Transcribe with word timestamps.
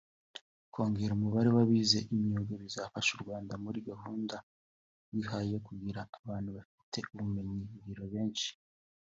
Kongera 0.73 1.11
umubare 1.15 1.49
w’abize 1.55 1.99
imyuga 2.15 2.53
bizafasha 2.63 3.09
u 3.13 3.19
Rwanda 3.23 3.53
muri 3.63 3.79
gahunda 3.89 4.35
rwihaye 5.05 5.49
yo 5.55 5.61
kugira 5.67 5.99
abantu 6.19 6.49
bafite 6.57 6.97
ubumenyi 7.13 7.61
ngiro 7.81 8.05
benshi 8.13 8.49